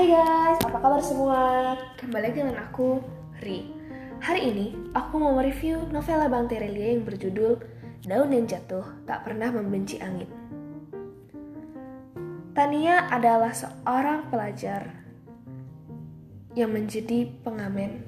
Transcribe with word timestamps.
Hai 0.00 0.16
guys, 0.16 0.56
apa 0.64 0.80
kabar 0.80 1.02
semua? 1.04 1.76
Kembali 2.00 2.32
dengan 2.32 2.56
aku, 2.56 3.04
Ri. 3.44 3.68
Hari 4.24 4.48
ini, 4.48 4.72
aku 4.96 5.20
mau 5.20 5.36
mereview 5.36 5.76
novela 5.92 6.24
Bang 6.24 6.48
Terelia 6.48 6.96
yang 6.96 7.04
berjudul 7.04 7.60
Daun 8.08 8.32
yang 8.32 8.48
Jatuh 8.48 9.04
Tak 9.04 9.28
Pernah 9.28 9.52
Membenci 9.52 10.00
Angin. 10.00 10.24
Tania 12.56 13.12
adalah 13.12 13.52
seorang 13.52 14.32
pelajar 14.32 14.88
yang 16.56 16.72
menjadi 16.72 17.28
pengamen 17.44 18.00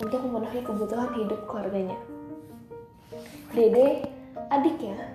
untuk 0.00 0.24
memenuhi 0.24 0.64
kebutuhan 0.64 1.12
hidup 1.20 1.44
keluarganya. 1.44 2.00
Dede, 3.52 4.08
adiknya, 4.48 5.12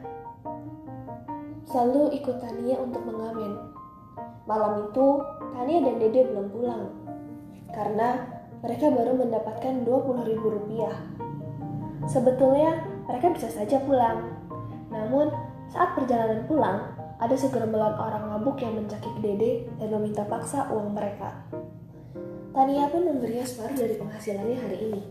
selalu 1.65 2.13
ikut 2.13 2.37
Tania 2.37 2.77
untuk 2.77 3.01
mengamen. 3.09 3.78
Malam 4.49 4.89
itu, 4.89 5.07
Tania 5.53 5.79
dan 5.85 5.95
Dede 6.01 6.25
belum 6.25 6.49
pulang 6.49 6.89
karena 7.69 8.25
mereka 8.65 8.89
baru 8.89 9.13
mendapatkan 9.13 9.85
20 9.85 10.25
ribu 10.25 10.47
rupiah. 10.49 10.97
Sebetulnya 12.09 12.81
mereka 13.05 13.29
bisa 13.29 13.45
saja 13.53 13.77
pulang, 13.85 14.25
namun 14.89 15.29
saat 15.69 15.93
perjalanan 15.93 16.49
pulang, 16.49 16.97
ada 17.21 17.35
segerombolan 17.37 17.93
orang 17.93 18.25
mabuk 18.25 18.57
yang 18.57 18.73
mencakik 18.73 19.13
Dede 19.21 19.69
dan 19.77 19.93
meminta 19.93 20.25
paksa 20.25 20.65
uang 20.73 20.97
mereka. 20.97 21.45
Tania 22.49 22.89
pun 22.89 23.05
memberinya 23.05 23.45
separuh 23.45 23.77
dari 23.77 23.95
penghasilannya 24.01 24.57
hari 24.57 24.77
ini. 24.89 25.01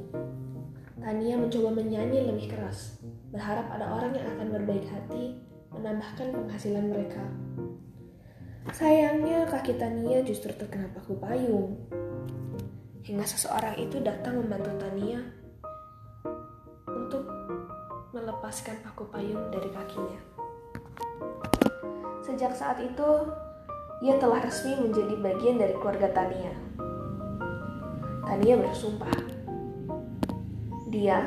Tania 0.98 1.38
mencoba 1.38 1.78
menyanyi 1.78 2.26
lebih 2.26 2.50
keras, 2.50 2.98
berharap 3.30 3.70
ada 3.70 3.86
orang 3.86 4.18
yang 4.18 4.26
akan 4.34 4.46
berbaik 4.50 4.84
hati 4.90 5.38
menambahkan 5.70 6.34
penghasilan 6.34 6.90
mereka. 6.90 7.22
Sayangnya 8.76 9.48
kaki 9.48 9.80
Tania 9.80 10.20
justru 10.20 10.52
terkena 10.52 10.92
paku 10.92 11.16
payung. 11.16 11.78
Hingga 13.06 13.24
seseorang 13.24 13.80
itu 13.80 14.04
datang 14.04 14.44
membantu 14.44 14.68
Tania 14.76 15.24
untuk 16.84 17.24
melepaskan 18.12 18.76
paku 18.84 19.08
payung 19.08 19.48
dari 19.48 19.72
kakinya. 19.72 20.20
Sejak 22.20 22.52
saat 22.52 22.76
itu, 22.84 23.08
ia 24.04 24.20
telah 24.20 24.44
resmi 24.44 24.76
menjadi 24.76 25.14
bagian 25.16 25.56
dari 25.56 25.74
keluarga 25.80 26.12
Tania. 26.12 26.52
Tania 28.28 28.60
bersumpah, 28.60 29.16
dia, 30.92 31.24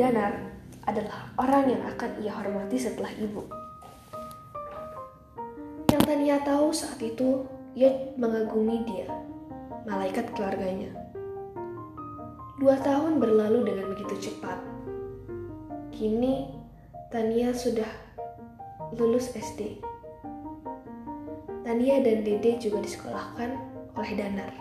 Danar, 0.00 0.52
adalah 0.88 1.30
orang 1.36 1.76
yang 1.76 1.82
akan 1.84 2.10
ia 2.24 2.32
hormati 2.32 2.80
setelah 2.80 3.12
ibu. 3.20 3.44
Tania 6.12 6.36
tahu 6.44 6.68
saat 6.76 7.00
itu, 7.00 7.40
ia 7.72 7.88
mengagumi 8.20 8.84
dia, 8.84 9.08
malaikat 9.88 10.28
keluarganya. 10.36 10.92
Dua 12.60 12.76
tahun 12.84 13.16
berlalu 13.16 13.64
dengan 13.64 13.96
begitu 13.96 14.28
cepat. 14.28 14.60
Kini, 15.88 16.52
Tania 17.08 17.56
sudah 17.56 17.88
lulus 18.92 19.32
SD. 19.32 19.80
Tania 21.64 22.04
dan 22.04 22.28
Dede 22.28 22.60
juga 22.60 22.84
disekolahkan 22.84 23.56
oleh 23.96 24.12
Danar. 24.12 24.52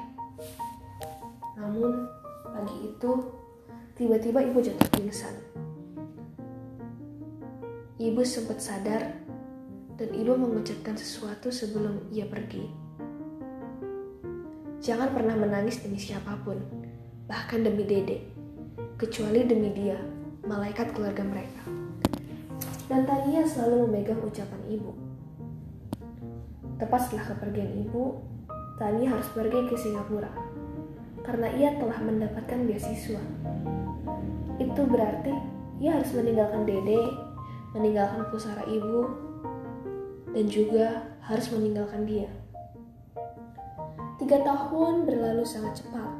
Namun, 1.60 2.08
pagi 2.48 2.96
itu, 2.96 3.12
tiba-tiba 4.00 4.40
ibu 4.40 4.64
jatuh 4.64 4.88
pingsan. 4.96 5.36
Ibu 8.00 8.24
sempat 8.24 8.64
sadar 8.64 9.20
dan 10.02 10.18
ibu 10.18 10.34
mengucapkan 10.34 10.98
sesuatu 10.98 11.54
sebelum 11.54 12.10
ia 12.10 12.26
pergi. 12.26 12.66
Jangan 14.82 15.14
pernah 15.14 15.38
menangis 15.38 15.78
demi 15.86 16.02
siapa 16.02 16.42
pun, 16.42 16.58
bahkan 17.30 17.62
demi 17.62 17.86
Dede, 17.86 18.26
kecuali 18.98 19.46
demi 19.46 19.70
dia, 19.78 20.02
malaikat 20.42 20.98
keluarga 20.98 21.22
mereka. 21.22 21.62
Dan 22.90 23.06
Tania 23.06 23.46
selalu 23.46 23.86
memegang 23.86 24.26
ucapan 24.26 24.62
ibu. 24.74 24.90
Tepat 26.82 27.06
setelah 27.06 27.38
kepergian 27.38 27.86
ibu, 27.86 28.26
Tania 28.82 29.14
harus 29.14 29.30
pergi 29.38 29.70
ke 29.70 29.78
Singapura 29.78 30.34
karena 31.22 31.54
ia 31.54 31.78
telah 31.78 32.02
mendapatkan 32.02 32.66
beasiswa. 32.66 33.22
Itu 34.58 34.82
berarti 34.90 35.38
ia 35.78 35.94
harus 35.94 36.10
meninggalkan 36.18 36.66
Dede, 36.66 37.06
meninggalkan 37.78 38.26
pusara 38.34 38.66
ibu, 38.66 39.31
dan 40.32 40.46
juga 40.48 41.12
harus 41.24 41.48
meninggalkan 41.52 42.08
dia. 42.08 42.28
Tiga 44.22 44.38
tahun 44.46 45.04
berlalu 45.10 45.44
sangat 45.44 45.84
cepat. 45.84 46.12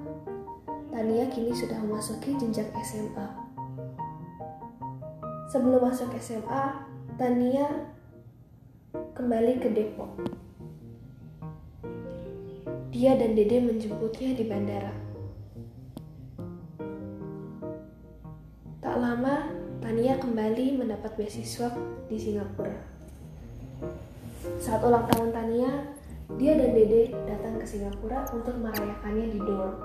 Tania 0.92 1.26
kini 1.32 1.56
sudah 1.56 1.80
memasuki 1.80 2.36
jenjang 2.36 2.68
SMA. 2.84 3.28
Sebelum 5.48 5.84
masuk 5.84 6.12
SMA, 6.20 6.84
Tania 7.16 7.68
kembali 9.16 9.64
ke 9.64 9.70
Depok. 9.72 10.12
Dia 12.92 13.16
dan 13.16 13.34
Dede 13.40 13.64
menjemputnya 13.64 14.36
di 14.36 14.44
bandara. 14.44 14.94
Tak 18.84 18.96
lama, 19.00 19.48
Tania 19.80 20.20
kembali 20.20 20.76
mendapat 20.84 21.16
beasiswa 21.16 21.72
di 22.12 22.20
Singapura. 22.20 23.01
Saat 24.42 24.82
ulang 24.82 25.06
tahun 25.06 25.30
Tania, 25.30 25.70
dia 26.42 26.58
dan 26.58 26.74
Dede 26.74 27.14
datang 27.30 27.62
ke 27.62 27.66
Singapura 27.70 28.26
untuk 28.34 28.58
merayakannya 28.58 29.38
di 29.38 29.38
dorm. 29.38 29.78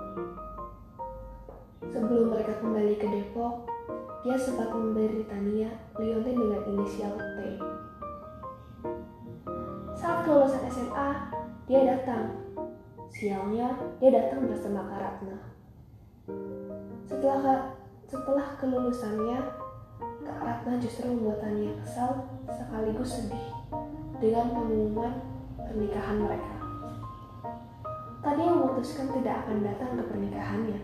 Sebelum 1.93 2.33
mereka 2.33 2.57
kembali 2.65 2.97
ke 2.97 3.05
Depok, 3.05 3.69
dia 4.25 4.33
sempat 4.41 4.73
memberi 4.73 5.29
Tania 5.29 5.69
liontin 6.01 6.41
dengan 6.41 6.63
inisial 6.73 7.13
T. 7.21 7.39
Saat 9.93 10.25
kelulusan 10.25 10.65
SMA, 10.73 11.09
dia 11.69 11.81
datang. 11.85 12.33
Sialnya, 13.13 13.77
dia 14.01 14.09
datang 14.09 14.49
bersama 14.49 14.89
Kak 14.89 15.01
Ratna. 15.05 15.37
Setelah 17.05 17.77
setelah 18.09 18.57
kelulusannya, 18.57 19.53
Kak 20.25 20.41
Ratna 20.41 20.81
justru 20.81 21.13
membuat 21.13 21.45
Tania 21.45 21.77
kesal 21.85 22.25
sekaligus 22.49 23.21
sedih 23.21 23.56
dengan 24.17 24.53
pengumuman 24.53 25.13
pernikahan 25.61 26.17
mereka. 26.21 26.55
Tania 28.25 28.51
memutuskan 28.51 29.13
tidak 29.15 29.47
akan 29.47 29.63
datang 29.63 29.91
ke 29.95 30.03
pernikahannya. 30.09 30.81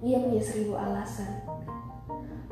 Ia 0.00 0.16
punya 0.22 0.42
seribu 0.42 0.78
alasan. 0.78 1.42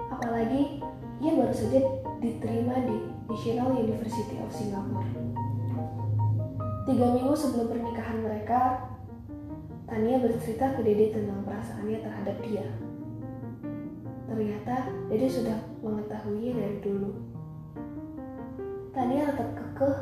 Apalagi 0.08 0.82
ia 1.22 1.32
baru 1.36 1.54
saja 1.54 1.78
diterima 2.18 2.74
di 2.82 2.96
National 3.28 3.76
University 3.78 4.40
of 4.40 4.50
Singapore. 4.50 5.06
Tiga 6.88 7.06
minggu 7.12 7.36
sebelum 7.36 7.68
pernikahan 7.68 8.24
mereka, 8.24 8.88
Tania 9.84 10.16
bercerita 10.20 10.72
ke 10.72 10.80
Dede 10.80 11.12
tentang 11.12 11.44
perasaannya 11.44 11.98
terhadap 12.00 12.36
dia. 12.40 12.64
Ternyata 14.24 14.88
Dede 15.12 15.28
sudah 15.28 15.58
mengetahuinya 15.84 16.52
dari 16.56 16.76
dulu. 16.80 17.27
Tania 18.88 19.28
tetap 19.28 19.52
kekeh 19.52 19.96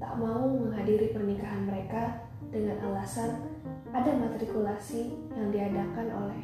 tak 0.00 0.12
mau 0.16 0.48
menghadiri 0.48 1.12
pernikahan 1.12 1.68
mereka 1.68 2.24
dengan 2.48 2.80
alasan 2.88 3.44
ada 3.92 4.12
matrikulasi 4.16 5.12
yang 5.36 5.52
diadakan 5.52 6.06
oleh 6.12 6.42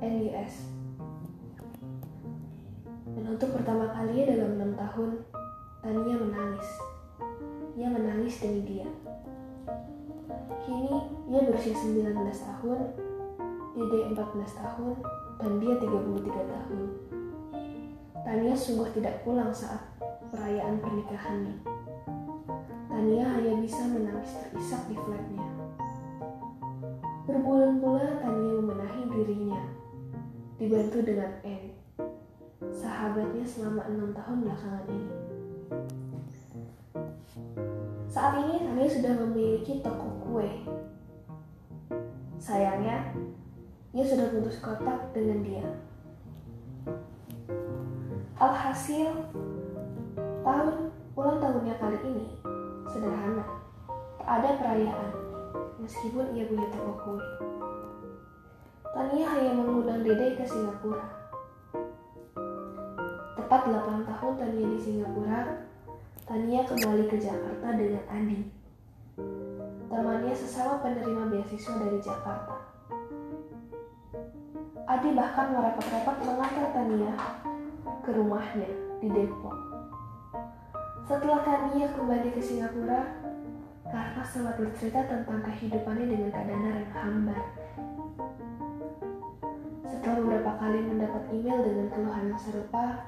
NUS. 0.00 0.72
Dan 3.16 3.24
untuk 3.32 3.56
pertama 3.56 3.92
kalinya 3.92 4.24
dalam 4.36 4.50
enam 4.60 4.72
tahun, 4.76 5.10
Tania 5.80 6.16
menangis. 6.20 6.68
Ia 7.76 7.88
menangis 7.92 8.40
demi 8.40 8.60
dia. 8.64 8.88
Kini 10.64 10.96
ia 11.32 11.40
berusia 11.44 11.72
19 11.76 12.12
tahun, 12.24 12.78
Dede 13.76 13.98
14 14.12 14.60
tahun, 14.64 14.94
dan 15.40 15.52
dia 15.60 15.74
33 15.80 16.52
tahun. 16.56 16.84
Tania 18.24 18.56
sungguh 18.56 18.90
tidak 18.96 19.22
pulang 19.22 19.52
saat 19.54 19.95
perayaan 20.36 20.76
pernikahannya. 20.84 21.56
Tania 22.92 23.24
hanya 23.24 23.54
bisa 23.64 23.82
menangis 23.88 24.36
terisak 24.36 24.84
di 24.92 24.96
flatnya. 25.00 25.48
Berbulan-bulan 27.24 28.20
Tania 28.20 28.52
membenahi 28.60 29.02
dirinya, 29.10 29.64
dibantu 30.60 30.98
dengan 31.02 31.32
N, 31.40 31.64
sahabatnya 32.68 33.44
selama 33.48 33.88
enam 33.88 34.12
tahun 34.12 34.36
belakangan 34.44 34.84
ini. 34.92 35.12
Saat 38.12 38.44
ini 38.44 38.60
Tania 38.60 38.88
sudah 38.92 39.12
memiliki 39.24 39.80
toko 39.80 40.08
kue. 40.20 40.48
Sayangnya, 42.36 43.10
ia 43.96 44.04
sudah 44.04 44.28
putus 44.30 44.60
kontak 44.60 45.10
dengan 45.16 45.40
dia. 45.42 45.66
Alhasil, 48.36 49.32
tahun 50.46 50.94
ulang 51.18 51.42
tahunnya 51.42 51.74
kali 51.82 51.98
ini 52.06 52.26
sederhana, 52.86 53.42
tak 54.22 54.28
ada 54.30 54.50
perayaan. 54.62 55.10
meskipun 55.76 56.32
ia 56.32 56.48
punya 56.48 56.66
toko 56.72 56.92
kue. 57.04 57.26
Tania 58.90 59.26
hanya 59.28 59.52
mengundang 59.54 60.00
Dede 60.00 60.40
ke 60.40 60.44
Singapura. 60.48 61.04
Tepat 63.36 63.60
8 63.68 64.08
tahun 64.08 64.32
Tania 64.40 64.66
di 64.72 64.80
Singapura, 64.80 65.68
Tania 66.24 66.64
kembali 66.64 67.04
ke 67.06 67.20
Jakarta 67.20 67.76
dengan 67.76 68.02
Adi. 68.08 68.40
Temannya 69.86 70.34
sesama 70.34 70.80
penerima 70.80 71.28
beasiswa 71.28 71.74
dari 71.76 71.98
Jakarta. 72.00 72.56
Adi 74.88 75.08
bahkan 75.12 75.52
merapat-rapat 75.54 76.16
mengantar 76.24 76.66
Tania 76.72 77.12
ke 78.00 78.10
rumahnya 78.16 78.70
di 79.04 79.12
Depok. 79.12 79.65
Setelah 81.06 81.38
Tania 81.46 81.86
kembali 81.94 82.34
ke 82.34 82.42
Singapura, 82.42 83.06
karena 83.86 84.22
sempat 84.26 84.58
bercerita 84.58 85.06
tentang 85.06 85.38
kehidupannya 85.38 86.02
dengan 86.02 86.34
Kak 86.34 86.50
Danar 86.50 86.82
yang 86.82 86.94
hambar. 86.98 87.42
Setelah 89.86 90.18
beberapa 90.18 90.50
kali 90.58 90.82
mendapat 90.82 91.30
email 91.30 91.62
dengan 91.62 91.86
keluhan 91.94 92.34
yang 92.34 92.42
serupa, 92.42 93.06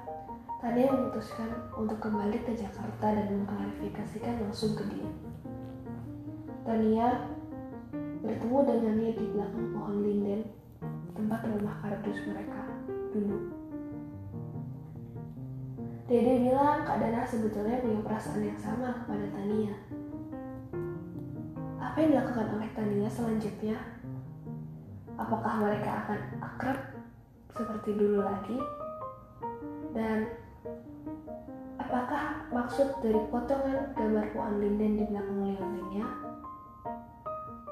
Tania 0.62 0.94
memutuskan 0.94 1.50
untuk 1.74 1.98
kembali 1.98 2.38
ke 2.46 2.54
Jakarta 2.54 3.18
dan 3.18 3.34
mengklarifikasikan 3.34 4.46
langsung 4.46 4.78
ke 4.78 4.86
dia. 4.94 5.10
Tania 6.62 7.26
bertemu 8.22 8.58
dengannya 8.62 9.10
di 9.10 9.24
belakang 9.26 9.74
pohon 9.74 9.98
linden, 10.06 10.46
tempat 11.18 11.42
rumah 11.50 11.74
kardus 11.82 12.22
mereka 12.30 12.62
dulu. 13.10 13.57
Dede 16.08 16.40
bilang 16.40 16.88
Kak 16.88 17.04
Dana 17.04 17.20
sebetulnya 17.28 17.84
punya 17.84 18.00
perasaan 18.00 18.40
yang 18.40 18.56
sama 18.56 18.96
kepada 19.04 19.28
Tania. 19.28 19.76
Apa 21.76 21.96
yang 22.00 22.16
dilakukan 22.16 22.48
oleh 22.56 22.68
Tania 22.72 23.08
selanjutnya? 23.12 23.76
Apakah 25.20 25.60
mereka 25.60 25.90
akan 26.00 26.20
akrab 26.40 26.78
seperti 27.52 27.92
dulu 27.92 28.24
lagi? 28.24 28.56
Dan 29.92 30.32
apakah 31.76 32.40
maksud 32.56 32.88
dari 33.04 33.20
potongan 33.28 33.92
gambar 33.92 34.32
pohon 34.32 34.64
linden 34.64 34.96
di 34.96 35.04
belakang 35.12 35.44
liontinnya? 35.44 36.08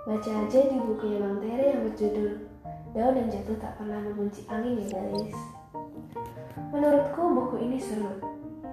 Baca 0.05 0.31
aja 0.45 0.61
di 0.61 0.77
bukunya 0.77 1.25
Bang 1.25 1.41
Tere 1.41 1.65
yang 1.73 1.89
berjudul 1.89 2.31
Daun 2.93 3.17
yang 3.17 3.29
jatuh 3.33 3.57
tak 3.57 3.81
pernah 3.81 4.01
membenci 4.01 4.45
angin 4.49 4.77
ya 4.77 4.89
guys. 4.93 5.37
Menurutku 6.73 7.23
buku 7.23 7.57
ini 7.63 7.79
seru 7.81 8.19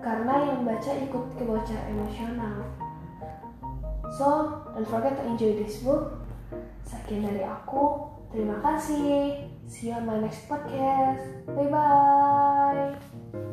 karena 0.04 0.52
yang 0.52 0.68
baca 0.68 0.92
ikut 0.92 1.24
ke 1.40 1.44
bocah 1.48 1.80
emosional. 1.90 2.68
So, 4.14 4.62
don't 4.76 4.86
forget 4.86 5.18
to 5.18 5.24
enjoy 5.26 5.58
this 5.58 5.82
book. 5.82 6.22
Sekian 6.86 7.26
dari 7.26 7.42
aku. 7.42 8.14
Terima 8.30 8.62
kasih. 8.62 9.50
See 9.66 9.90
you 9.90 9.98
on 9.98 10.06
my 10.06 10.20
next 10.22 10.46
podcast. 10.46 11.24
Bye 11.56 11.70
bye. 11.72 13.53